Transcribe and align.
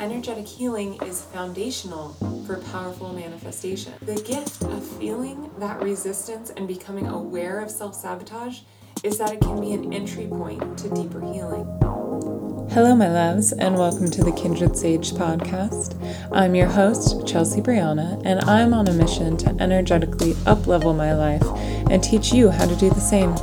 energetic 0.00 0.46
healing 0.46 0.98
is 1.02 1.20
foundational 1.20 2.16
for 2.46 2.56
powerful 2.72 3.12
manifestation. 3.12 3.92
The 4.00 4.20
gift 4.22 4.62
of 4.62 4.82
feeling 4.82 5.50
that 5.58 5.82
resistance 5.82 6.48
and 6.56 6.66
becoming 6.66 7.06
aware 7.06 7.60
of 7.60 7.70
self 7.70 7.94
sabotage 7.94 8.60
is 9.04 9.18
that 9.18 9.34
it 9.34 9.40
can 9.42 9.60
be 9.60 9.72
an 9.72 9.92
entry 9.92 10.26
point 10.26 10.78
to 10.78 10.88
deeper 10.88 11.20
healing. 11.20 11.66
Hello, 12.70 12.96
my 12.96 13.10
loves, 13.10 13.52
and 13.52 13.76
welcome 13.76 14.10
to 14.10 14.24
the 14.24 14.32
Kindred 14.32 14.74
Sage 14.74 15.12
podcast. 15.12 16.00
I'm 16.32 16.54
your 16.54 16.68
host, 16.68 17.26
Chelsea 17.26 17.60
Brianna, 17.60 18.22
and 18.24 18.40
I'm 18.42 18.72
on 18.72 18.88
a 18.88 18.92
mission 18.92 19.36
to 19.38 19.50
energetically 19.60 20.32
uplevel 20.44 20.96
my 20.96 21.12
life 21.12 21.44
and 21.90 22.02
teach 22.02 22.32
you 22.32 22.48
how 22.48 22.64
to 22.64 22.76
do 22.76 22.88
the 22.88 23.00
same 23.00 23.34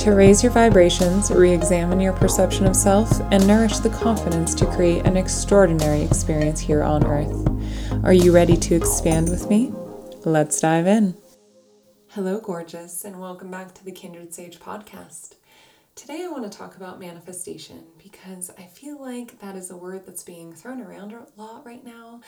to 0.00 0.14
raise 0.14 0.42
your 0.42 0.50
vibrations, 0.50 1.30
re 1.30 1.52
examine 1.52 2.00
your 2.00 2.14
perception 2.14 2.64
of 2.64 2.74
self, 2.74 3.20
and 3.30 3.46
nourish 3.46 3.80
the 3.80 3.90
confidence 3.90 4.54
to 4.54 4.64
create 4.64 5.04
an 5.04 5.14
extraordinary 5.14 6.00
experience 6.00 6.58
here 6.58 6.82
on 6.82 7.06
Earth. 7.06 8.02
Are 8.02 8.12
you 8.14 8.32
ready 8.32 8.56
to 8.56 8.74
expand 8.74 9.28
with 9.28 9.50
me? 9.50 9.74
Let's 10.24 10.58
dive 10.58 10.86
in. 10.86 11.14
Hello, 12.12 12.40
gorgeous, 12.40 13.04
and 13.04 13.20
welcome 13.20 13.50
back 13.50 13.74
to 13.74 13.84
the 13.84 13.92
Kindred 13.92 14.32
Sage 14.32 14.58
podcast. 14.58 15.34
Today, 15.96 16.24
I 16.24 16.28
want 16.28 16.50
to 16.50 16.58
talk 16.58 16.76
about 16.76 16.98
manifestation 16.98 17.84
because 18.02 18.50
I 18.56 18.62
feel 18.62 18.98
like 18.98 19.38
that 19.40 19.54
is 19.54 19.70
a 19.70 19.76
word 19.76 20.06
that's 20.06 20.22
being 20.22 20.54
thrown 20.54 20.80
around 20.80 21.12
a 21.12 21.26
lot 21.36 21.66
right 21.66 21.84
now, 21.84 22.22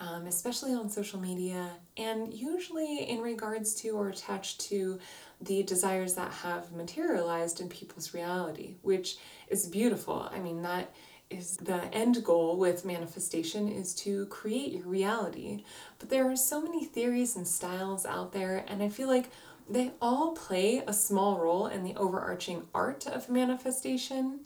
um, 0.00 0.26
especially 0.26 0.74
on 0.74 0.88
social 0.88 1.18
media, 1.18 1.70
and 1.96 2.32
usually 2.32 3.08
in 3.08 3.20
regards 3.20 3.74
to 3.76 3.90
or 3.90 4.08
attached 4.08 4.60
to 4.60 4.98
the 5.40 5.62
desires 5.62 6.14
that 6.14 6.30
have 6.32 6.72
materialized 6.72 7.60
in 7.60 7.68
people's 7.68 8.14
reality, 8.14 8.76
which 8.82 9.16
is 9.48 9.66
beautiful. 9.66 10.28
I 10.32 10.38
mean, 10.38 10.62
that 10.62 10.92
is 11.30 11.56
the 11.58 11.84
end 11.94 12.24
goal 12.24 12.56
with 12.56 12.84
manifestation 12.84 13.68
is 13.68 13.94
to 13.94 14.26
create 14.26 14.72
your 14.72 14.86
reality. 14.86 15.64
But 15.98 16.08
there 16.08 16.30
are 16.30 16.36
so 16.36 16.62
many 16.62 16.84
theories 16.84 17.36
and 17.36 17.46
styles 17.46 18.06
out 18.06 18.32
there, 18.32 18.64
and 18.66 18.82
I 18.82 18.88
feel 18.88 19.08
like 19.08 19.30
they 19.68 19.92
all 20.00 20.32
play 20.32 20.82
a 20.86 20.92
small 20.92 21.38
role 21.38 21.66
in 21.66 21.82
the 21.82 21.94
overarching 21.96 22.66
art 22.72 23.06
of 23.06 23.28
manifestation, 23.28 24.40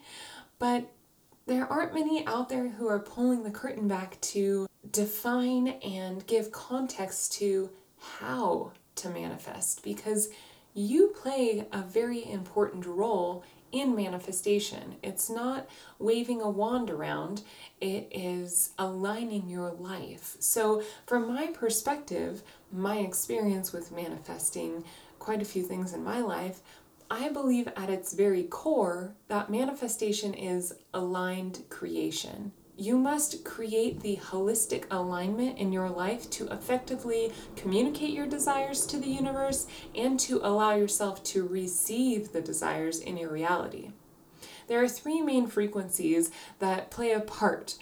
but 0.59 0.91
there 1.47 1.67
aren't 1.67 1.95
many 1.95 2.27
out 2.27 2.49
there 2.49 2.69
who 2.69 2.89
are 2.89 2.99
pulling 2.99 3.43
the 3.43 3.51
curtain 3.51 3.89
back 3.89 4.21
to 4.21 4.67
define 4.91 5.69
and 5.69 6.27
give 6.27 6.53
context 6.53 7.33
to 7.35 7.71
how 7.99 8.73
to 8.97 9.09
manifest 9.09 9.83
because 9.83 10.29
you 10.75 11.09
play 11.09 11.67
a 11.73 11.83
very 11.83 12.29
important 12.31 12.87
role 12.87 13.45
in 13.73 13.97
manifestation. 13.97 14.97
It's 15.03 15.31
not 15.31 15.67
waving 15.99 16.43
a 16.43 16.51
wand 16.51 16.91
around, 16.91 17.43
it 17.81 18.09
is 18.11 18.71
aligning 18.79 19.49
your 19.49 19.73
life. 19.73 20.37
So, 20.41 20.83
from 21.07 21.35
my 21.35 21.47
perspective, 21.47 22.43
my 22.71 22.99
experience 22.99 23.73
with 23.73 23.91
manifesting 23.91 24.85
quite 25.19 25.41
a 25.41 25.47
few 25.47 25.63
things 25.63 25.95
in 25.95 26.05
my 26.05 26.21
life, 26.21 26.61
I 27.13 27.29
believe 27.29 27.69
at 27.77 27.91
its 27.91 28.15
very 28.15 28.45
core 28.45 29.15
that 29.29 29.51
manifestation 29.51 30.33
is 30.33 30.77
aligned 30.95 31.63
creation. 31.69 32.53
You 32.79 32.97
must 32.97 33.45
create 33.45 34.01
the 34.01 34.17
holistic 34.17 34.85
alignment 34.91 35.59
in 35.59 35.75
your 35.75 35.91
life 35.91 36.31
to 36.31 36.47
effectively 36.47 37.31
communicate 37.55 38.15
your 38.15 38.27
desires 38.27 38.87
to 38.87 38.97
the 38.97 39.11
universe 39.11 39.67
and 39.95 40.19
to 40.21 40.41
allow 40.43 40.75
yourself 40.75 41.23
to 41.25 41.47
receive 41.47 42.33
the 42.33 42.41
desires 42.41 42.99
in 42.99 43.19
your 43.19 43.31
reality. 43.31 43.91
There 44.67 44.83
are 44.83 44.89
three 44.89 45.21
main 45.21 45.49
frequencies 45.49 46.31
that 46.61 46.91
play 46.91 47.13
a 47.13 47.21
part 47.21 47.77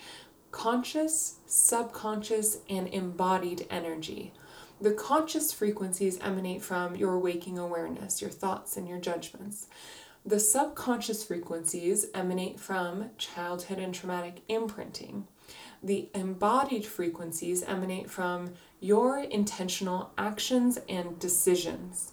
conscious, 0.51 1.37
subconscious, 1.47 2.59
and 2.69 2.89
embodied 2.89 3.67
energy. 3.71 4.33
The 4.81 4.93
conscious 4.93 5.53
frequencies 5.53 6.19
emanate 6.21 6.63
from 6.63 6.97
your 6.97 7.19
waking 7.19 7.59
awareness, 7.59 8.23
your 8.23 8.31
thoughts, 8.31 8.77
and 8.77 8.89
your 8.89 8.99
judgments. 8.99 9.67
The 10.25 10.41
subconscious 10.41 11.25
frequencies 11.25 12.07
emanate 12.15 12.59
from 12.61 13.11
childhood 13.17 13.79
and 13.79 13.95
traumatic 13.95 14.43
imprinting. 14.49 15.27
The 15.83 16.09
embodied 16.15 16.85
frequencies 16.85 17.63
emanate 17.63 18.11
from 18.11 18.55
your 18.81 19.19
intentional 19.19 20.13
actions 20.19 20.79
and 20.89 21.19
decisions. 21.19 22.13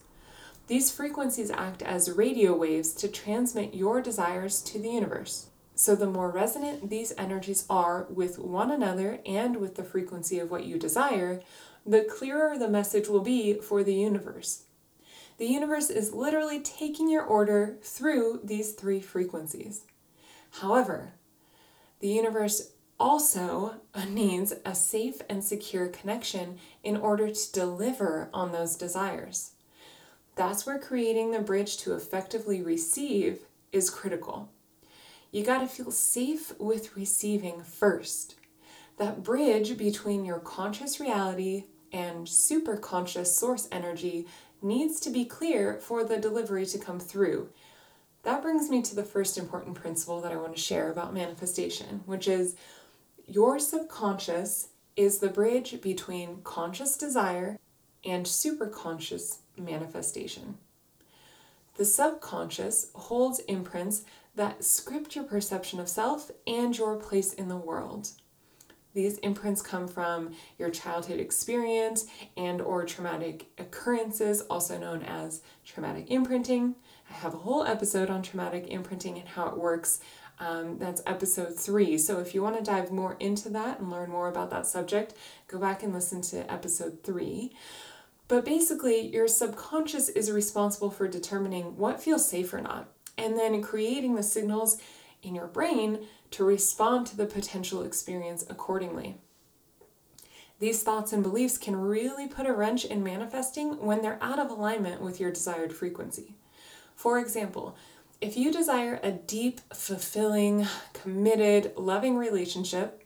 These 0.67 0.91
frequencies 0.91 1.51
act 1.51 1.81
as 1.81 2.11
radio 2.11 2.56
waves 2.56 2.91
to 2.94 3.07
transmit 3.07 3.73
your 3.73 4.01
desires 4.01 4.61
to 4.63 4.79
the 4.79 4.90
universe. 4.90 5.47
So, 5.79 5.95
the 5.95 6.07
more 6.07 6.31
resonant 6.31 6.89
these 6.89 7.13
energies 7.19 7.63
are 7.69 8.07
with 8.09 8.39
one 8.39 8.71
another 8.71 9.19
and 9.27 9.57
with 9.57 9.75
the 9.75 9.83
frequency 9.83 10.39
of 10.39 10.49
what 10.49 10.63
you 10.63 10.79
desire, 10.79 11.39
the 11.85 12.01
clearer 12.01 12.57
the 12.57 12.67
message 12.67 13.07
will 13.07 13.21
be 13.21 13.53
for 13.53 13.83
the 13.83 13.93
universe. 13.93 14.63
The 15.37 15.45
universe 15.45 15.91
is 15.91 16.13
literally 16.13 16.61
taking 16.61 17.07
your 17.07 17.21
order 17.21 17.77
through 17.83 18.39
these 18.43 18.73
three 18.73 18.99
frequencies. 18.99 19.83
However, 20.61 21.13
the 21.99 22.07
universe 22.07 22.71
also 22.99 23.75
needs 24.09 24.55
a 24.66 24.73
safe 24.73 25.21
and 25.29 25.43
secure 25.43 25.89
connection 25.89 26.57
in 26.83 26.97
order 26.97 27.29
to 27.29 27.51
deliver 27.51 28.31
on 28.33 28.51
those 28.51 28.75
desires. 28.75 29.51
That's 30.33 30.66
where 30.66 30.79
creating 30.79 31.29
the 31.29 31.39
bridge 31.39 31.77
to 31.77 31.93
effectively 31.93 32.63
receive 32.63 33.41
is 33.71 33.91
critical. 33.91 34.49
You 35.31 35.43
got 35.43 35.59
to 35.59 35.67
feel 35.67 35.91
safe 35.91 36.57
with 36.59 36.95
receiving 36.95 37.63
first. 37.63 38.35
That 38.97 39.23
bridge 39.23 39.77
between 39.77 40.25
your 40.25 40.39
conscious 40.39 40.99
reality 40.99 41.65
and 41.91 42.27
super 42.27 42.77
conscious 42.77 43.35
source 43.35 43.67
energy 43.71 44.27
needs 44.61 44.99
to 45.01 45.09
be 45.09 45.25
clear 45.25 45.79
for 45.79 46.03
the 46.03 46.17
delivery 46.17 46.66
to 46.66 46.79
come 46.79 46.99
through. 46.99 47.49
That 48.23 48.41
brings 48.41 48.69
me 48.69 48.81
to 48.81 48.95
the 48.95 49.03
first 49.03 49.37
important 49.37 49.75
principle 49.75 50.19
that 50.21 50.31
I 50.31 50.37
want 50.37 50.55
to 50.55 50.61
share 50.61 50.91
about 50.91 51.13
manifestation, 51.13 52.01
which 52.05 52.27
is 52.27 52.55
your 53.25 53.59
subconscious 53.59 54.69
is 54.95 55.19
the 55.19 55.29
bridge 55.29 55.79
between 55.81 56.41
conscious 56.43 56.97
desire 56.97 57.59
and 58.03 58.25
superconscious 58.25 59.37
manifestation. 59.57 60.57
The 61.75 61.85
subconscious 61.85 62.89
holds 62.95 63.39
imprints 63.41 64.03
that 64.37 64.63
script 64.63 65.15
your 65.15 65.25
perception 65.25 65.79
of 65.79 65.89
self 65.89 66.31
and 66.45 66.77
your 66.77 66.95
place 66.95 67.33
in 67.33 67.49
the 67.49 67.57
world. 67.57 68.09
These 68.93 69.17
imprints 69.19 69.61
come 69.61 69.87
from 69.87 70.33
your 70.57 70.69
childhood 70.69 71.19
experience 71.19 72.07
and 72.35 72.61
or 72.61 72.85
traumatic 72.85 73.47
occurrences, 73.57 74.41
also 74.41 74.77
known 74.77 75.03
as 75.03 75.41
traumatic 75.65 76.09
imprinting. 76.09 76.75
I 77.09 77.13
have 77.13 77.33
a 77.33 77.37
whole 77.37 77.63
episode 77.63 78.09
on 78.09 78.23
traumatic 78.23 78.67
imprinting 78.69 79.19
and 79.19 79.27
how 79.27 79.47
it 79.49 79.57
works. 79.57 79.99
Um, 80.39 80.77
that's 80.77 81.01
episode 81.07 81.55
three. 81.55 81.97
So 81.97 82.19
if 82.19 82.33
you 82.33 82.43
want 82.43 82.57
to 82.57 82.63
dive 82.63 82.91
more 82.91 83.17
into 83.19 83.49
that 83.49 83.79
and 83.79 83.91
learn 83.91 84.09
more 84.09 84.29
about 84.29 84.51
that 84.51 84.67
subject, 84.67 85.15
go 85.47 85.59
back 85.59 85.81
and 85.81 85.93
listen 85.93 86.21
to 86.23 86.51
episode 86.51 87.03
three. 87.03 87.55
But 88.27 88.45
basically, 88.45 89.07
your 89.07 89.27
subconscious 89.27 90.09
is 90.09 90.31
responsible 90.31 90.91
for 90.91 91.07
determining 91.07 91.77
what 91.77 92.01
feels 92.01 92.29
safe 92.29 92.53
or 92.53 92.61
not, 92.61 92.91
and 93.17 93.38
then 93.38 93.61
creating 93.61 94.16
the 94.16 94.23
signals 94.23 94.79
in 95.23 95.35
your 95.35 95.47
brain 95.47 96.00
to 96.31 96.44
respond 96.44 97.07
to 97.07 97.17
the 97.17 97.25
potential 97.25 97.83
experience 97.83 98.45
accordingly. 98.50 99.17
These 100.59 100.83
thoughts 100.83 101.13
and 101.13 101.22
beliefs 101.22 101.57
can 101.57 101.75
really 101.75 102.28
put 102.28 102.47
a 102.47 102.53
wrench 102.53 102.83
in 102.83 103.03
manifesting 103.03 103.85
when 103.85 104.01
they're 104.01 104.17
out 104.22 104.39
of 104.39 104.50
alignment 104.50 105.01
with 105.01 105.19
your 105.19 105.31
desired 105.31 105.72
frequency. 105.72 106.35
For 106.95 107.19
example, 107.19 107.75
if 108.19 108.35
you 108.35 108.51
desire 108.51 109.00
a 109.03 109.11
deep, 109.11 109.61
fulfilling, 109.72 110.66
committed, 110.94 111.73
loving 111.78 112.17
relationship, 112.17 113.03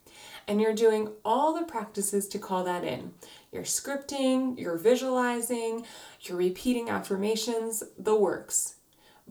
and 0.47 0.61
you're 0.61 0.73
doing 0.73 1.09
all 1.25 1.53
the 1.53 1.65
practices 1.65 2.27
to 2.29 2.39
call 2.39 2.63
that 2.63 2.85
in, 2.85 3.13
you're 3.51 3.63
scripting, 3.63 4.57
you're 4.57 4.77
visualizing, 4.77 5.85
you're 6.21 6.37
repeating 6.37 6.89
affirmations, 6.89 7.83
the 7.97 8.15
works. 8.15 8.75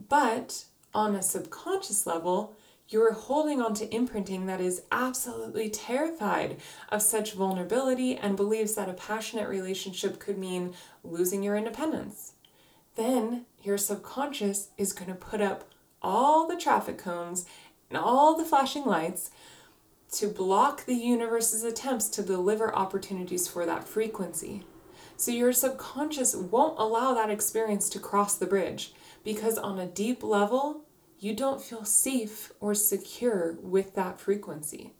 But 0.09 0.65
on 0.93 1.15
a 1.15 1.21
subconscious 1.21 2.05
level, 2.05 2.55
you're 2.87 3.13
holding 3.13 3.61
on 3.61 3.73
to 3.75 3.93
imprinting 3.95 4.45
that 4.45 4.59
is 4.59 4.83
absolutely 4.91 5.69
terrified 5.69 6.57
of 6.89 7.01
such 7.01 7.33
vulnerability 7.33 8.17
and 8.17 8.35
believes 8.35 8.75
that 8.75 8.89
a 8.89 8.93
passionate 8.93 9.47
relationship 9.47 10.19
could 10.19 10.37
mean 10.37 10.73
losing 11.03 11.41
your 11.41 11.55
independence. 11.55 12.33
Then 12.95 13.45
your 13.63 13.77
subconscious 13.77 14.69
is 14.77 14.91
going 14.91 15.07
to 15.07 15.15
put 15.15 15.39
up 15.39 15.69
all 16.01 16.47
the 16.47 16.57
traffic 16.57 16.97
cones 16.97 17.45
and 17.89 17.97
all 17.97 18.35
the 18.35 18.43
flashing 18.43 18.83
lights 18.83 19.31
to 20.11 20.27
block 20.27 20.85
the 20.85 20.95
universe's 20.95 21.63
attempts 21.63 22.09
to 22.09 22.21
deliver 22.21 22.75
opportunities 22.75 23.47
for 23.47 23.65
that 23.65 23.87
frequency. 23.87 24.65
So 25.15 25.31
your 25.31 25.53
subconscious 25.53 26.35
won't 26.35 26.79
allow 26.79 27.13
that 27.13 27.29
experience 27.29 27.87
to 27.89 27.99
cross 27.99 28.35
the 28.35 28.45
bridge 28.45 28.93
because, 29.23 29.57
on 29.57 29.79
a 29.79 29.85
deep 29.85 30.23
level, 30.23 30.85
you 31.19 31.35
don't 31.35 31.61
feel 31.61 31.85
safe 31.85 32.51
or 32.59 32.73
secure 32.73 33.57
with 33.61 33.93
that 33.95 34.19
frequency. 34.19 34.93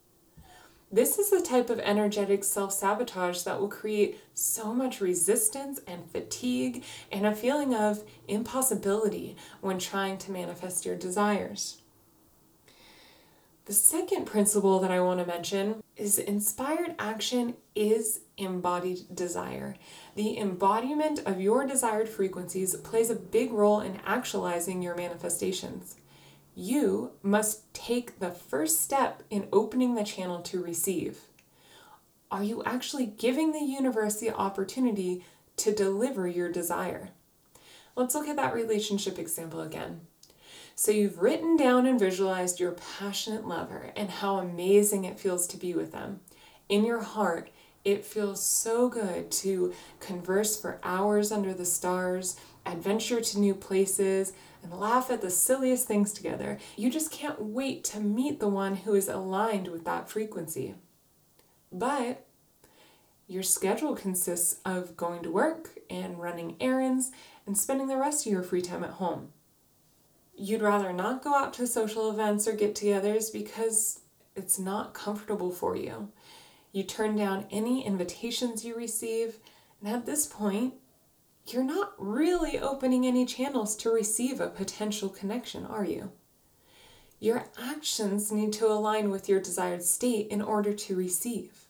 This 0.94 1.18
is 1.18 1.30
the 1.30 1.42
type 1.42 1.70
of 1.70 1.80
energetic 1.80 2.44
self 2.44 2.74
sabotage 2.74 3.44
that 3.44 3.60
will 3.62 3.70
create 3.70 4.20
so 4.34 4.74
much 4.74 5.00
resistance 5.00 5.80
and 5.88 6.10
fatigue 6.12 6.84
and 7.12 7.26
a 7.26 7.34
feeling 7.34 7.74
of 7.74 8.04
impossibility 8.28 9.38
when 9.62 9.80
trying 9.80 10.18
to 10.20 10.32
manifest 10.32 10.86
your 10.86 10.98
desires. 10.98 11.82
The 13.66 13.74
second 13.74 14.26
principle 14.26 14.80
that 14.80 14.92
I 14.92 15.00
want 15.00 15.22
to 15.22 15.26
mention 15.26 15.82
is 15.96 16.20
inspired 16.20 16.96
action 17.00 17.56
is 17.74 18.22
embodied 18.42 19.16
desire. 19.16 19.76
The 20.16 20.38
embodiment 20.38 21.20
of 21.26 21.40
your 21.42 21.66
desired 21.66 22.10
frequencies 22.10 22.76
plays 22.76 23.10
a 23.10 23.16
big 23.16 23.52
role 23.52 23.80
in 23.80 24.00
actualizing 24.06 24.82
your 24.82 24.96
manifestations. 24.96 25.96
You 26.56 27.12
must 27.24 27.74
take 27.74 28.20
the 28.20 28.32
first 28.32 28.82
step 28.82 29.24
in 29.30 29.48
opening 29.54 29.96
the 29.96 30.04
channel 30.04 30.42
to 30.42 30.62
receive. 30.62 31.20
Are 32.30 32.44
you 32.44 32.64
actually 32.64 33.06
giving 33.06 33.52
the 33.52 33.64
universe 33.64 34.20
the 34.20 34.32
opportunity 34.32 35.26
to 35.58 35.74
deliver 35.74 36.28
your 36.28 36.52
desire? 36.52 37.10
Let's 37.96 38.16
look 38.16 38.28
at 38.28 38.38
that 38.38 38.54
relationship 38.54 39.20
example 39.20 39.62
again. 39.62 40.02
So, 40.76 40.92
you've 40.92 41.20
written 41.20 41.58
down 41.58 41.86
and 41.86 42.00
visualized 42.00 42.60
your 42.60 42.72
passionate 42.72 43.46
lover 43.46 43.92
and 43.96 44.10
how 44.10 44.38
amazing 44.38 45.04
it 45.04 45.20
feels 45.20 45.46
to 45.48 45.58
be 45.58 45.74
with 45.74 45.92
them. 45.92 46.22
In 46.70 46.86
your 46.86 47.02
heart, 47.02 47.50
it 47.84 48.06
feels 48.06 48.46
so 48.46 48.90
good 48.90 49.32
to 49.32 49.74
converse 50.00 50.60
for 50.60 50.80
hours 50.84 51.32
under 51.32 51.54
the 51.54 51.66
stars, 51.66 52.36
adventure 52.66 53.22
to 53.22 53.40
new 53.40 53.56
places, 53.56 54.34
and 54.64 54.74
laugh 54.74 55.10
at 55.10 55.22
the 55.22 55.32
silliest 55.32 55.88
things 55.88 56.14
together. 56.14 56.60
You 56.78 56.90
just 56.92 57.12
can't 57.12 57.42
wait 57.42 57.84
to 57.86 58.00
meet 58.00 58.40
the 58.40 58.48
one 58.48 58.76
who 58.76 58.94
is 58.94 59.08
aligned 59.08 59.68
with 59.68 59.86
that 59.86 60.10
frequency. 60.10 60.76
But 61.72 62.26
your 63.28 63.44
schedule 63.44 63.96
consists 63.96 64.60
of 64.66 64.98
going 64.98 65.24
to 65.24 65.32
work 65.32 65.80
and 65.90 66.20
running 66.20 66.58
errands 66.60 67.12
and 67.48 67.58
spending 67.58 67.88
the 67.88 67.98
rest 67.98 68.26
of 68.26 68.32
your 68.32 68.44
free 68.44 68.62
time 68.62 68.84
at 68.84 68.92
home. 68.92 69.30
You'd 70.36 70.62
rather 70.62 70.94
not 70.94 71.24
go 71.24 71.34
out 71.34 71.54
to 71.56 71.66
social 71.66 72.12
events 72.12 72.48
or 72.48 72.54
get 72.54 72.76
togethers 72.76 73.32
because 73.32 74.02
it's 74.36 74.60
not 74.60 74.94
comfortable 74.94 75.52
for 75.52 75.76
you. 75.76 76.10
You 76.72 76.84
turn 76.84 77.16
down 77.16 77.48
any 77.52 77.86
invitations 77.86 78.64
you 78.64 78.76
receive, 78.76 79.38
and 79.84 79.94
at 79.94 80.06
this 80.06 80.26
point, 80.26 80.76
you're 81.48 81.64
not 81.64 81.94
really 81.98 82.60
opening 82.60 83.06
any 83.06 83.26
channels 83.26 83.76
to 83.78 83.90
receive 83.90 84.40
a 84.40 84.48
potential 84.48 85.10
connection, 85.10 85.66
are 85.66 85.84
you? 85.84 86.12
Your 87.20 87.46
actions 87.62 88.32
need 88.32 88.54
to 88.54 88.68
align 88.68 89.12
with 89.12 89.28
your 89.28 89.40
desired 89.40 89.84
state 89.84 90.28
in 90.30 90.42
order 90.42 90.74
to 90.74 90.96
receive. 90.96 91.66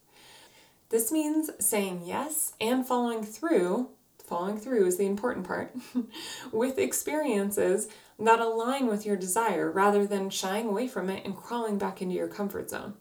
This 0.89 1.11
means 1.11 1.49
saying 1.59 2.03
yes 2.05 2.53
and 2.61 2.85
following 2.85 3.23
through, 3.23 3.89
following 4.23 4.57
through 4.59 4.85
is 4.85 4.97
the 4.97 5.05
important 5.05 5.47
part, 5.47 5.75
with 6.51 6.77
experiences 6.77 7.87
that 8.19 8.39
align 8.39 8.87
with 8.87 9.05
your 9.05 9.15
desire 9.15 9.71
rather 9.71 10.05
than 10.05 10.29
shying 10.29 10.67
away 10.67 10.87
from 10.87 11.09
it 11.09 11.25
and 11.25 11.35
crawling 11.35 11.77
back 11.77 12.01
into 12.01 12.15
your 12.15 12.27
comfort 12.27 12.69
zone. 12.69 12.93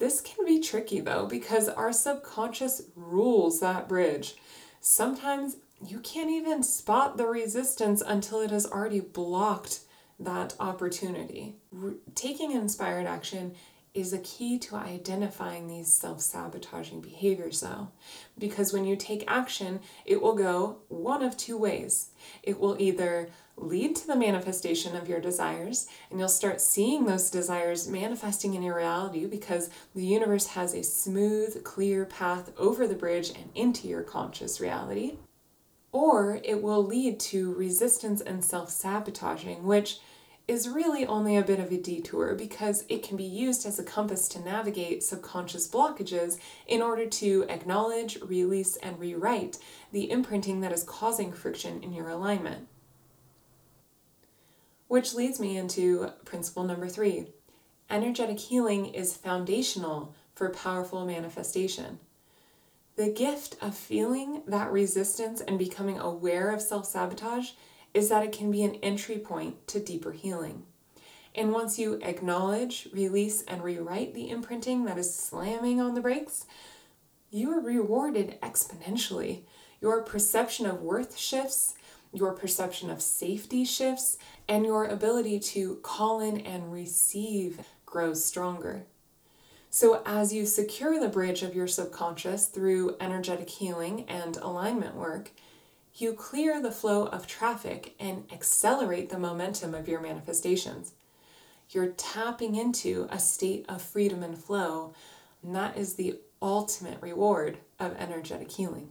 This 0.00 0.22
can 0.22 0.46
be 0.46 0.60
tricky 0.60 1.00
though 1.00 1.26
because 1.26 1.68
our 1.68 1.92
subconscious 1.92 2.82
rules 2.96 3.60
that 3.60 3.86
bridge. 3.86 4.34
Sometimes 4.80 5.58
you 5.86 6.00
can't 6.00 6.30
even 6.30 6.62
spot 6.62 7.18
the 7.18 7.26
resistance 7.26 8.02
until 8.04 8.40
it 8.40 8.50
has 8.50 8.66
already 8.66 9.00
blocked 9.00 9.80
that 10.18 10.54
opportunity. 10.58 11.56
Taking 12.14 12.52
inspired 12.52 13.06
action 13.06 13.54
is 13.92 14.12
a 14.12 14.18
key 14.18 14.58
to 14.58 14.76
identifying 14.76 15.66
these 15.66 15.92
self 15.92 16.20
sabotaging 16.20 17.00
behaviors, 17.00 17.60
though, 17.60 17.88
because 18.38 18.72
when 18.72 18.84
you 18.84 18.96
take 18.96 19.24
action, 19.26 19.80
it 20.04 20.22
will 20.22 20.34
go 20.34 20.78
one 20.88 21.22
of 21.22 21.36
two 21.36 21.56
ways. 21.56 22.10
It 22.42 22.60
will 22.60 22.76
either 22.80 23.28
lead 23.56 23.96
to 23.96 24.06
the 24.06 24.16
manifestation 24.16 24.96
of 24.96 25.08
your 25.08 25.20
desires, 25.20 25.88
and 26.10 26.18
you'll 26.18 26.28
start 26.28 26.60
seeing 26.60 27.04
those 27.04 27.30
desires 27.30 27.88
manifesting 27.88 28.54
in 28.54 28.62
your 28.62 28.76
reality 28.76 29.26
because 29.26 29.70
the 29.94 30.06
universe 30.06 30.46
has 30.48 30.74
a 30.74 30.82
smooth, 30.82 31.62
clear 31.64 32.04
path 32.04 32.52
over 32.58 32.86
the 32.86 32.94
bridge 32.94 33.30
and 33.30 33.50
into 33.54 33.88
your 33.88 34.02
conscious 34.02 34.60
reality. 34.60 35.16
Or 35.92 36.40
it 36.44 36.62
will 36.62 36.84
lead 36.84 37.18
to 37.20 37.52
resistance 37.54 38.20
and 38.20 38.44
self 38.44 38.70
sabotaging, 38.70 39.64
which 39.64 39.98
is 40.50 40.68
really 40.68 41.06
only 41.06 41.36
a 41.36 41.44
bit 41.44 41.60
of 41.60 41.70
a 41.70 41.76
detour 41.76 42.34
because 42.34 42.84
it 42.88 43.04
can 43.04 43.16
be 43.16 43.22
used 43.22 43.64
as 43.64 43.78
a 43.78 43.84
compass 43.84 44.26
to 44.26 44.40
navigate 44.40 45.00
subconscious 45.00 45.68
blockages 45.68 46.38
in 46.66 46.82
order 46.82 47.06
to 47.06 47.46
acknowledge, 47.48 48.20
release, 48.20 48.74
and 48.78 48.98
rewrite 48.98 49.58
the 49.92 50.10
imprinting 50.10 50.60
that 50.60 50.72
is 50.72 50.82
causing 50.82 51.32
friction 51.32 51.80
in 51.84 51.92
your 51.92 52.08
alignment. 52.08 52.66
Which 54.88 55.14
leads 55.14 55.38
me 55.38 55.56
into 55.56 56.10
principle 56.24 56.64
number 56.64 56.88
three 56.88 57.28
energetic 57.88 58.40
healing 58.40 58.86
is 58.86 59.16
foundational 59.16 60.16
for 60.34 60.50
powerful 60.50 61.06
manifestation. 61.06 62.00
The 62.96 63.12
gift 63.12 63.56
of 63.62 63.76
feeling 63.76 64.42
that 64.48 64.72
resistance 64.72 65.40
and 65.40 65.60
becoming 65.60 66.00
aware 66.00 66.50
of 66.50 66.60
self 66.60 66.86
sabotage 66.86 67.52
is 67.94 68.08
that 68.08 68.24
it 68.24 68.32
can 68.32 68.50
be 68.50 68.62
an 68.62 68.76
entry 68.76 69.18
point 69.18 69.66
to 69.68 69.80
deeper 69.80 70.12
healing. 70.12 70.64
And 71.34 71.52
once 71.52 71.78
you 71.78 72.00
acknowledge, 72.02 72.88
release, 72.92 73.42
and 73.42 73.62
rewrite 73.62 74.14
the 74.14 74.30
imprinting 74.30 74.84
that 74.84 74.98
is 74.98 75.14
slamming 75.14 75.80
on 75.80 75.94
the 75.94 76.00
brakes, 76.00 76.46
you 77.30 77.52
are 77.52 77.60
rewarded 77.60 78.40
exponentially. 78.40 79.42
Your 79.80 80.02
perception 80.02 80.66
of 80.66 80.82
worth 80.82 81.16
shifts, 81.16 81.74
your 82.12 82.32
perception 82.32 82.90
of 82.90 83.00
safety 83.00 83.64
shifts, 83.64 84.18
and 84.48 84.64
your 84.64 84.86
ability 84.86 85.38
to 85.38 85.76
call 85.76 86.20
in 86.20 86.40
and 86.40 86.72
receive 86.72 87.60
grows 87.86 88.24
stronger. 88.24 88.84
So, 89.72 90.02
as 90.04 90.32
you 90.32 90.46
secure 90.46 90.98
the 90.98 91.08
bridge 91.08 91.44
of 91.44 91.54
your 91.54 91.68
subconscious 91.68 92.46
through 92.46 92.96
energetic 93.00 93.48
healing 93.48 94.04
and 94.08 94.36
alignment 94.38 94.96
work, 94.96 95.30
you 96.00 96.12
clear 96.12 96.60
the 96.60 96.70
flow 96.70 97.06
of 97.06 97.26
traffic 97.26 97.94
and 97.98 98.24
accelerate 98.32 99.10
the 99.10 99.18
momentum 99.18 99.74
of 99.74 99.88
your 99.88 100.00
manifestations. 100.00 100.92
You're 101.70 101.92
tapping 101.92 102.56
into 102.56 103.06
a 103.10 103.18
state 103.18 103.64
of 103.68 103.82
freedom 103.82 104.22
and 104.22 104.36
flow, 104.36 104.92
and 105.42 105.54
that 105.54 105.76
is 105.76 105.94
the 105.94 106.18
ultimate 106.42 107.00
reward 107.00 107.58
of 107.78 107.96
energetic 107.98 108.50
healing. 108.50 108.90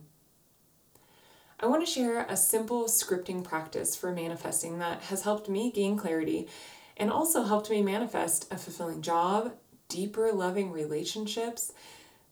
I 1.60 1.68
want 1.68 1.86
to 1.86 1.92
share 1.92 2.26
a 2.30 2.38
simple 2.38 2.86
scripting 2.86 3.44
practice 3.44 3.96
for 3.96 4.14
manifesting 4.14 4.80
that 4.80 5.02
has 5.04 5.24
helped 5.24 5.50
me 5.50 5.72
gain 5.72 5.98
clarity 5.98 6.48
and 6.96 7.12
also 7.12 7.44
helped 7.44 7.70
me 7.70 7.82
manifest 7.82 8.52
a 8.52 8.58
fulfilling 8.58 9.02
job, 9.02 9.54
deeper 9.90 10.32
loving 10.32 10.72
relationships, 10.72 11.74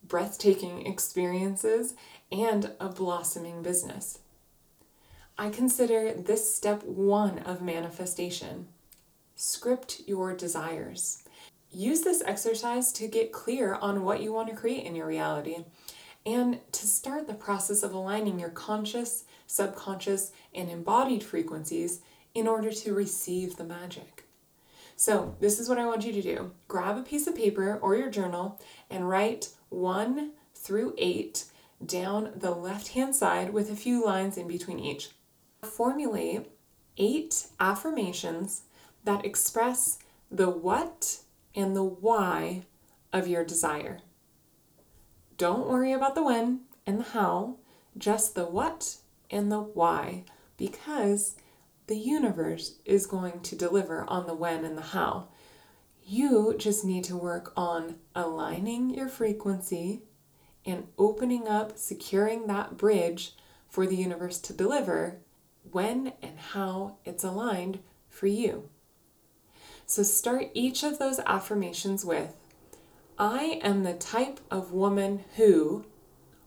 breathtaking 0.02 0.86
experiences, 0.86 1.94
and 2.32 2.72
a 2.80 2.88
blossoming 2.88 3.62
business. 3.62 4.20
I 5.40 5.50
consider 5.50 6.12
this 6.14 6.52
step 6.52 6.82
one 6.82 7.38
of 7.38 7.62
manifestation. 7.62 8.66
Script 9.36 10.02
your 10.04 10.34
desires. 10.34 11.22
Use 11.70 12.00
this 12.00 12.24
exercise 12.26 12.90
to 12.94 13.06
get 13.06 13.30
clear 13.30 13.74
on 13.74 14.02
what 14.02 14.20
you 14.20 14.32
want 14.32 14.48
to 14.48 14.56
create 14.56 14.84
in 14.84 14.96
your 14.96 15.06
reality 15.06 15.58
and 16.26 16.58
to 16.72 16.88
start 16.88 17.28
the 17.28 17.34
process 17.34 17.84
of 17.84 17.94
aligning 17.94 18.40
your 18.40 18.48
conscious, 18.48 19.22
subconscious, 19.46 20.32
and 20.52 20.68
embodied 20.68 21.22
frequencies 21.22 22.00
in 22.34 22.48
order 22.48 22.72
to 22.72 22.92
receive 22.92 23.56
the 23.56 23.64
magic. 23.64 24.24
So, 24.96 25.36
this 25.38 25.60
is 25.60 25.68
what 25.68 25.78
I 25.78 25.86
want 25.86 26.04
you 26.04 26.12
to 26.14 26.22
do 26.22 26.50
grab 26.66 26.98
a 26.98 27.02
piece 27.02 27.28
of 27.28 27.36
paper 27.36 27.78
or 27.80 27.94
your 27.94 28.10
journal 28.10 28.60
and 28.90 29.08
write 29.08 29.50
1 29.68 30.32
through 30.56 30.94
8 30.98 31.44
down 31.86 32.32
the 32.34 32.50
left 32.50 32.88
hand 32.88 33.14
side 33.14 33.52
with 33.52 33.70
a 33.70 33.76
few 33.76 34.04
lines 34.04 34.36
in 34.36 34.48
between 34.48 34.80
each. 34.80 35.10
Formulate 35.62 36.50
eight 36.96 37.46
affirmations 37.58 38.62
that 39.04 39.24
express 39.24 39.98
the 40.30 40.50
what 40.50 41.20
and 41.54 41.74
the 41.74 41.84
why 41.84 42.64
of 43.12 43.26
your 43.26 43.44
desire. 43.44 43.98
Don't 45.36 45.68
worry 45.68 45.92
about 45.92 46.14
the 46.14 46.22
when 46.22 46.60
and 46.86 47.00
the 47.00 47.04
how, 47.04 47.56
just 47.96 48.34
the 48.34 48.44
what 48.44 48.96
and 49.30 49.50
the 49.50 49.60
why, 49.60 50.24
because 50.56 51.36
the 51.86 51.96
universe 51.96 52.76
is 52.84 53.06
going 53.06 53.40
to 53.40 53.56
deliver 53.56 54.04
on 54.08 54.26
the 54.26 54.34
when 54.34 54.64
and 54.64 54.76
the 54.76 54.82
how. 54.82 55.28
You 56.04 56.54
just 56.58 56.84
need 56.84 57.04
to 57.04 57.16
work 57.16 57.52
on 57.56 57.96
aligning 58.14 58.90
your 58.90 59.08
frequency 59.08 60.02
and 60.64 60.86
opening 60.98 61.48
up, 61.48 61.78
securing 61.78 62.46
that 62.46 62.76
bridge 62.76 63.34
for 63.68 63.86
the 63.86 63.96
universe 63.96 64.38
to 64.40 64.52
deliver 64.52 65.20
when 65.72 66.12
and 66.22 66.38
how 66.38 66.96
it's 67.04 67.24
aligned 67.24 67.80
for 68.08 68.26
you. 68.26 68.68
So 69.86 70.02
start 70.02 70.50
each 70.54 70.82
of 70.82 70.98
those 70.98 71.18
affirmations 71.20 72.04
with 72.04 72.36
I 73.18 73.60
am 73.62 73.82
the 73.82 73.94
type 73.94 74.38
of 74.50 74.72
woman 74.72 75.24
who, 75.36 75.86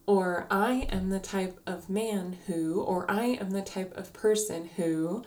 or 0.06 0.48
I 0.50 0.88
am 0.90 1.10
the 1.10 1.20
type 1.20 1.60
of 1.66 1.90
man 1.90 2.38
who, 2.48 2.82
or 2.82 3.10
I 3.10 3.26
am 3.26 3.52
the 3.52 3.62
type 3.62 3.96
of 3.98 4.14
person 4.14 4.70
who, 4.76 5.24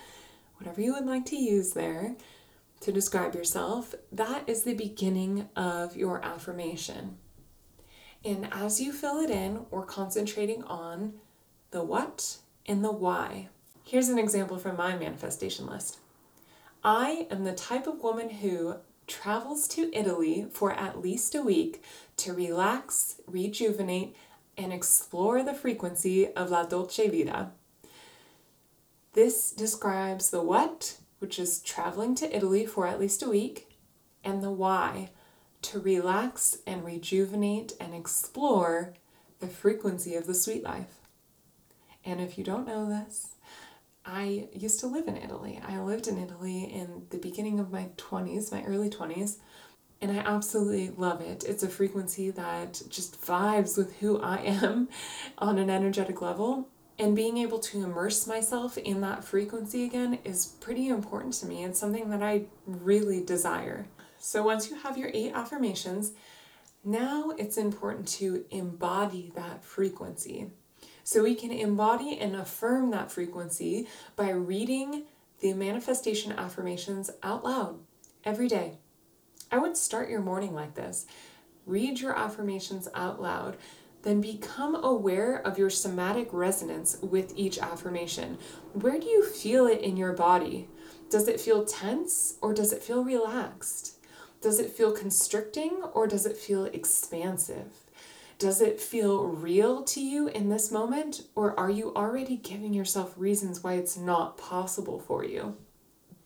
whatever 0.56 0.80
you 0.80 0.94
would 0.94 1.06
like 1.06 1.26
to 1.26 1.36
use 1.36 1.72
there 1.72 2.16
to 2.80 2.92
describe 2.92 3.34
yourself, 3.34 3.94
that 4.12 4.48
is 4.48 4.62
the 4.62 4.74
beginning 4.74 5.48
of 5.56 5.96
your 5.96 6.24
affirmation. 6.24 7.18
And 8.24 8.48
as 8.52 8.80
you 8.80 8.92
fill 8.92 9.18
it 9.20 9.30
in, 9.30 9.66
we're 9.70 9.84
concentrating 9.84 10.62
on 10.64 11.14
the 11.70 11.82
what 11.82 12.38
and 12.66 12.82
the 12.82 12.92
why. 12.92 13.48
Here's 13.86 14.08
an 14.08 14.18
example 14.18 14.56
from 14.56 14.78
my 14.78 14.96
manifestation 14.96 15.66
list 15.66 15.98
I 16.82 17.26
am 17.30 17.44
the 17.44 17.52
type 17.52 17.86
of 17.86 18.02
woman 18.02 18.30
who 18.30 18.76
travels 19.06 19.68
to 19.68 19.94
Italy 19.94 20.46
for 20.50 20.72
at 20.72 21.02
least 21.02 21.34
a 21.34 21.42
week 21.42 21.82
to 22.16 22.32
relax, 22.32 23.16
rejuvenate, 23.26 24.16
and 24.56 24.72
explore 24.72 25.42
the 25.42 25.52
frequency 25.52 26.28
of 26.28 26.50
La 26.50 26.62
Dolce 26.64 27.08
Vita. 27.08 27.50
This 29.12 29.52
describes 29.52 30.30
the 30.30 30.42
what, 30.42 30.96
which 31.18 31.38
is 31.38 31.60
traveling 31.60 32.14
to 32.16 32.36
Italy 32.36 32.64
for 32.64 32.86
at 32.86 32.98
least 32.98 33.22
a 33.22 33.28
week, 33.28 33.70
and 34.24 34.42
the 34.42 34.50
why, 34.50 35.10
to 35.60 35.78
relax 35.78 36.58
and 36.66 36.84
rejuvenate 36.84 37.74
and 37.78 37.94
explore 37.94 38.94
the 39.40 39.46
frequency 39.46 40.14
of 40.14 40.26
the 40.26 40.34
sweet 40.34 40.64
life. 40.64 41.00
And 42.02 42.20
if 42.20 42.38
you 42.38 42.44
don't 42.44 42.66
know 42.66 42.88
this, 42.88 43.33
I 44.06 44.48
used 44.52 44.80
to 44.80 44.86
live 44.86 45.08
in 45.08 45.16
Italy. 45.16 45.60
I 45.66 45.80
lived 45.80 46.08
in 46.08 46.18
Italy 46.18 46.64
in 46.64 47.06
the 47.10 47.18
beginning 47.18 47.58
of 47.58 47.72
my 47.72 47.88
20s, 47.96 48.52
my 48.52 48.62
early 48.64 48.90
20s, 48.90 49.38
and 50.00 50.12
I 50.12 50.18
absolutely 50.18 50.90
love 50.90 51.22
it. 51.22 51.44
It's 51.44 51.62
a 51.62 51.68
frequency 51.68 52.30
that 52.32 52.82
just 52.90 53.20
vibes 53.22 53.78
with 53.78 53.96
who 53.96 54.20
I 54.20 54.36
am 54.38 54.88
on 55.38 55.58
an 55.58 55.70
energetic 55.70 56.20
level. 56.20 56.68
And 56.98 57.16
being 57.16 57.38
able 57.38 57.58
to 57.60 57.82
immerse 57.82 58.26
myself 58.26 58.78
in 58.78 59.00
that 59.00 59.24
frequency 59.24 59.84
again 59.84 60.18
is 60.22 60.46
pretty 60.60 60.88
important 60.88 61.34
to 61.34 61.46
me 61.46 61.64
and 61.64 61.74
something 61.74 62.10
that 62.10 62.22
I 62.22 62.44
really 62.66 63.24
desire. 63.24 63.86
So, 64.18 64.44
once 64.44 64.70
you 64.70 64.76
have 64.76 64.96
your 64.96 65.10
eight 65.12 65.32
affirmations, 65.34 66.12
now 66.84 67.30
it's 67.36 67.56
important 67.56 68.06
to 68.08 68.44
embody 68.50 69.32
that 69.34 69.64
frequency. 69.64 70.50
So 71.04 71.22
we 71.22 71.34
can 71.34 71.52
embody 71.52 72.18
and 72.18 72.34
affirm 72.34 72.90
that 72.90 73.12
frequency 73.12 73.86
by 74.16 74.30
reading 74.30 75.04
the 75.40 75.52
manifestation 75.52 76.32
affirmations 76.32 77.10
out 77.22 77.44
loud 77.44 77.78
every 78.24 78.48
day. 78.48 78.78
I 79.52 79.58
would 79.58 79.76
start 79.76 80.08
your 80.08 80.22
morning 80.22 80.54
like 80.54 80.74
this 80.74 81.06
read 81.66 82.00
your 82.00 82.16
affirmations 82.16 82.88
out 82.94 83.20
loud. 83.20 83.56
Then 84.02 84.20
become 84.20 84.74
aware 84.74 85.36
of 85.36 85.58
your 85.58 85.70
somatic 85.70 86.28
resonance 86.30 86.98
with 87.00 87.32
each 87.36 87.58
affirmation. 87.58 88.36
Where 88.74 88.98
do 88.98 89.06
you 89.06 89.24
feel 89.24 89.66
it 89.66 89.80
in 89.80 89.96
your 89.96 90.12
body? 90.12 90.68
Does 91.08 91.26
it 91.26 91.40
feel 91.40 91.64
tense 91.64 92.36
or 92.42 92.52
does 92.52 92.72
it 92.72 92.82
feel 92.82 93.02
relaxed? 93.02 93.98
Does 94.42 94.58
it 94.58 94.70
feel 94.70 94.92
constricting 94.92 95.82
or 95.94 96.06
does 96.06 96.26
it 96.26 96.36
feel 96.36 96.66
expansive? 96.66 97.83
Does 98.38 98.60
it 98.60 98.80
feel 98.80 99.24
real 99.24 99.82
to 99.84 100.00
you 100.00 100.28
in 100.28 100.48
this 100.48 100.72
moment, 100.72 101.22
or 101.34 101.58
are 101.58 101.70
you 101.70 101.92
already 101.94 102.36
giving 102.36 102.74
yourself 102.74 103.14
reasons 103.16 103.62
why 103.62 103.74
it's 103.74 103.96
not 103.96 104.36
possible 104.36 104.98
for 104.98 105.24
you? 105.24 105.56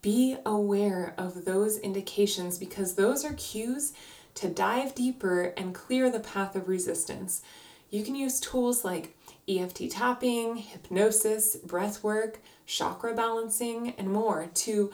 Be 0.00 0.37
aware 0.47 1.15
of 1.19 1.45
those 1.45 1.79
indications 1.79 2.59
because 2.59 2.95
those 2.95 3.25
are 3.25 3.35
cues 3.35 3.93
to 4.35 4.49
dive 4.49 4.95
deeper 4.95 5.53
and 5.57 5.75
clear 5.75 6.11
the 6.11 6.21
path 6.21 6.57
of 6.57 6.69
resistance. 6.69 7.43
You 7.91 8.05
can 8.05 8.15
use 8.15 8.41
tools 8.41 8.85
like 8.85 9.17
EFT 9.49 9.91
tapping, 9.91 10.57
hypnosis, 10.57 11.57
breath 11.57 12.03
work, 12.03 12.41
chakra 12.67 13.15
balancing, 13.15 13.95
and 13.99 14.11
more 14.11 14.47
to 14.55 14.93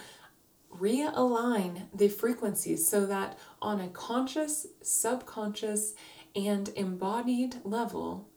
realign 0.78 1.82
the 1.94 2.08
frequencies 2.08 2.88
so 2.88 3.06
that 3.06 3.38
on 3.60 3.80
a 3.80 3.88
conscious, 3.88 4.66
subconscious, 4.82 5.94
and 6.34 6.68
embodied 6.70 7.56
level, 7.64 8.28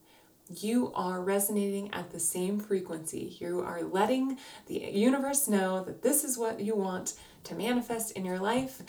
you 0.49 0.91
are 0.95 1.21
resonating 1.21 1.93
at 1.93 2.11
the 2.11 2.19
same 2.19 2.59
frequency. 2.59 3.37
You 3.39 3.59
are 3.61 3.81
letting 3.81 4.37
the 4.67 4.75
universe 4.75 5.47
know 5.47 5.83
that 5.83 6.01
this 6.01 6.23
is 6.23 6.37
what 6.37 6.59
you 6.59 6.75
want 6.75 7.15
to 7.45 7.55
manifest 7.55 8.11
in 8.11 8.23
your 8.23 8.39
life. 8.39 8.81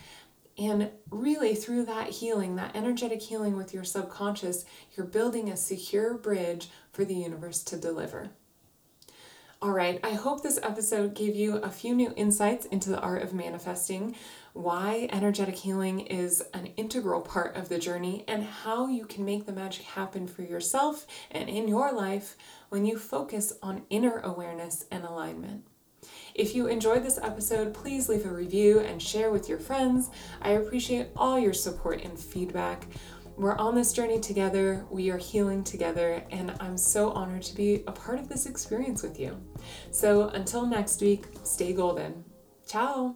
And 0.57 0.91
really, 1.11 1.55
through 1.55 1.85
that 1.87 2.11
healing, 2.11 2.57
that 2.57 2.75
energetic 2.75 3.23
healing 3.23 3.57
with 3.57 3.73
your 3.73 3.85
subconscious, 3.85 4.65
you're 4.97 5.07
building 5.07 5.51
a 5.51 5.57
secure 5.57 6.15
bridge 6.15 6.69
for 6.93 7.05
the 7.05 7.15
universe 7.15 7.63
to 7.65 7.77
deliver. 7.77 8.31
All 9.61 9.71
right, 9.71 9.99
I 10.05 10.11
hope 10.11 10.43
this 10.43 10.61
episode 10.63 11.15
gave 11.15 11.35
you 11.35 11.57
a 11.57 11.71
few 11.71 11.93
new 11.93 12.13
insights 12.17 12.67
into 12.67 12.91
the 12.91 13.01
art 13.01 13.23
of 13.23 13.35
manifesting, 13.35 14.15
why 14.59 15.09
energetic 15.13 15.55
healing 15.55 16.01
is 16.01 16.43
an 16.53 16.67
integral 16.77 17.21
part 17.21 17.55
of 17.55 17.69
the 17.69 17.79
journey, 17.79 18.25
and 18.27 18.43
how 18.43 18.89
you 18.89 19.07
can 19.07 19.25
make 19.25 19.47
the 19.47 19.53
magic 19.53 19.85
happen 19.85 20.27
for 20.27 20.43
yourself 20.43 21.07
and 21.31 21.49
in 21.49 21.69
your 21.69 21.93
life 21.93 22.37
when 22.69 22.85
you 22.85 22.99
focus 22.99 23.53
on 23.63 23.85
inner 23.89 24.19
awareness 24.19 24.85
and 24.91 25.05
alignment. 25.05 25.65
If 26.35 26.57
you 26.57 26.67
enjoyed 26.67 27.05
this 27.05 27.21
episode, 27.23 27.73
please 27.73 28.09
leave 28.09 28.27
a 28.27 28.31
review 28.31 28.81
and 28.81 29.01
share 29.01 29.31
with 29.31 29.49
your 29.49 29.59
friends. 29.59 30.11
I 30.43 30.51
appreciate 30.51 31.11
all 31.17 31.39
your 31.39 31.55
support 31.55 32.03
and 32.03 32.19
feedback. 32.19 32.89
We're 33.37 33.57
on 33.59 33.77
this 33.77 33.93
journey 33.93 34.19
together, 34.19 34.85
we 34.91 35.11
are 35.11 35.19
healing 35.19 35.63
together, 35.63 36.25
and 36.33 36.53
I'm 36.59 36.77
so 36.77 37.11
honored 37.11 37.43
to 37.43 37.55
be 37.55 37.85
a 37.87 37.93
part 37.93 38.19
of 38.19 38.29
this 38.29 38.47
experience 38.47 39.05
with 39.05 39.21
you. 39.21 39.41
So 39.93 40.31
until 40.31 40.67
next 40.67 41.01
week, 41.01 41.27
stay 41.45 41.73
golden. 41.73 42.25
Ciao. 42.67 43.15